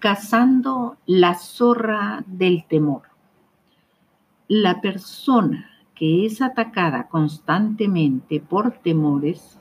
[0.00, 3.02] cazando la zorra del temor.
[4.48, 9.58] La persona que es atacada constantemente por temores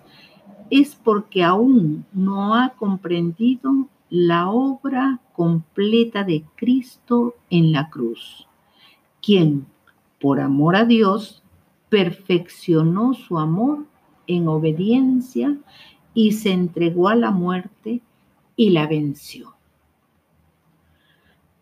[0.70, 8.48] es porque aún no ha comprendido la obra completa de Cristo en la cruz,
[9.22, 9.68] quien,
[10.22, 11.44] por amor a Dios,
[11.90, 13.86] perfeccionó su amor
[14.26, 15.58] en obediencia
[16.14, 18.02] y se entregó a la muerte
[18.56, 19.59] y la venció.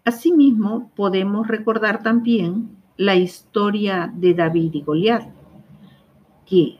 [0.07, 5.27] Asimismo, podemos recordar también la historia de David y Goliat,
[6.45, 6.77] que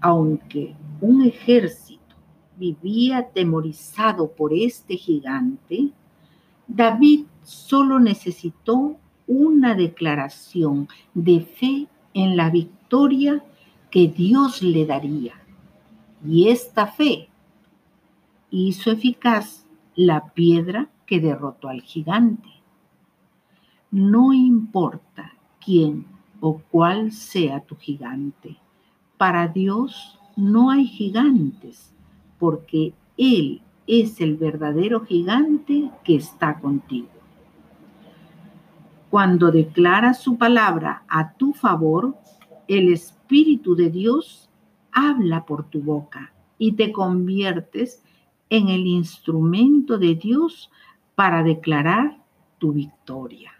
[0.00, 2.16] aunque un ejército
[2.56, 5.90] vivía atemorizado por este gigante,
[6.66, 8.96] David solo necesitó
[9.28, 13.44] una declaración de fe en la victoria
[13.92, 15.34] que Dios le daría.
[16.26, 17.28] Y esta fe
[18.50, 19.64] hizo eficaz
[19.94, 22.55] la piedra que derrotó al gigante.
[23.98, 26.04] No importa quién
[26.40, 28.58] o cuál sea tu gigante,
[29.16, 31.94] para Dios no hay gigantes,
[32.38, 37.08] porque Él es el verdadero gigante que está contigo.
[39.08, 42.18] Cuando declaras su palabra a tu favor,
[42.68, 44.50] el Espíritu de Dios
[44.92, 48.02] habla por tu boca y te conviertes
[48.50, 50.70] en el instrumento de Dios
[51.14, 52.18] para declarar
[52.58, 53.52] tu victoria.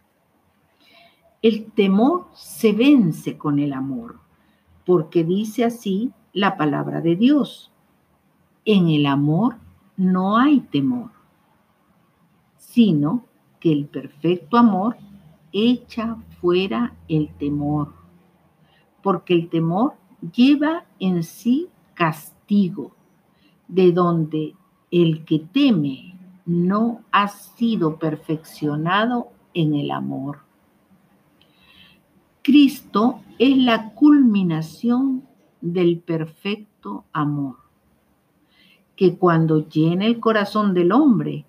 [1.47, 4.19] El temor se vence con el amor,
[4.85, 7.71] porque dice así la palabra de Dios.
[8.65, 9.55] En el amor
[9.97, 11.13] no hay temor,
[12.57, 13.27] sino
[13.61, 14.97] que el perfecto amor
[15.53, 17.93] echa fuera el temor,
[19.01, 19.95] porque el temor
[20.35, 22.91] lleva en sí castigo,
[23.69, 24.57] de donde
[24.91, 30.46] el que teme no ha sido perfeccionado en el amor.
[32.47, 35.25] Cristo es la culminación
[35.61, 37.57] del perfecto amor,
[38.95, 41.45] que cuando llena el corazón del hombre,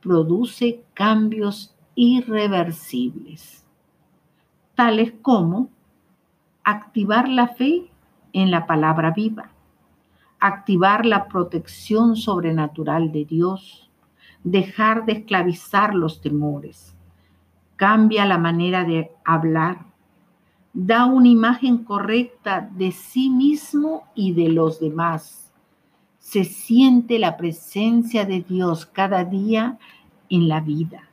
[0.00, 3.64] produce cambios irreversibles,
[4.74, 5.68] tales como
[6.64, 7.88] activar la fe
[8.32, 9.52] en la palabra viva,
[10.40, 13.92] activar la protección sobrenatural de Dios,
[14.42, 16.96] dejar de esclavizar los temores,
[17.76, 19.91] cambia la manera de hablar,
[20.72, 25.52] da una imagen correcta de sí mismo y de los demás.
[26.18, 29.78] Se siente la presencia de Dios cada día
[30.30, 31.10] en la vida.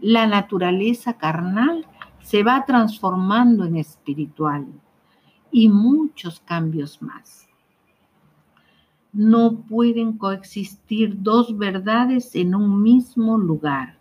[0.00, 1.86] La naturaleza carnal
[2.20, 4.66] se va transformando en espiritual
[5.52, 7.48] y muchos cambios más.
[9.12, 13.98] No pueden coexistir dos verdades en un mismo lugar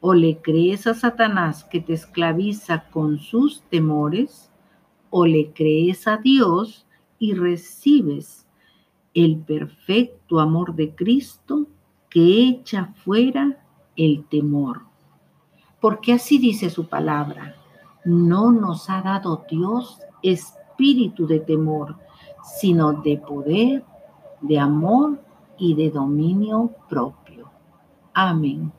[0.00, 4.50] o le crees a Satanás que te esclaviza con sus temores,
[5.10, 6.86] o le crees a Dios
[7.18, 8.46] y recibes
[9.12, 11.66] el perfecto amor de Cristo
[12.08, 13.64] que echa fuera
[13.96, 14.82] el temor.
[15.80, 17.56] Porque así dice su palabra,
[18.04, 21.96] no nos ha dado Dios espíritu de temor,
[22.58, 23.84] sino de poder,
[24.40, 25.20] de amor
[25.58, 27.50] y de dominio propio.
[28.14, 28.72] Amén.